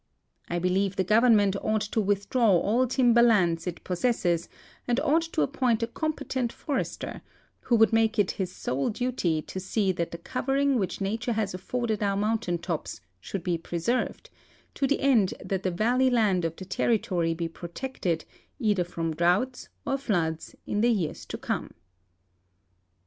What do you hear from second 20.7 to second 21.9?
the years to come.